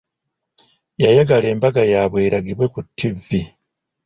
Yayagala 1.01 1.45
embaga 1.53 1.83
yaabwe 1.93 2.19
eragibwe 2.27 2.65
ku 2.73 2.79
tivi. 2.97 3.41